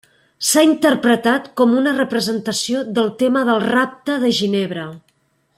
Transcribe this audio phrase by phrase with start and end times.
[0.51, 4.93] S'ha interpretat com una representació del tema del rapte de Ginebra.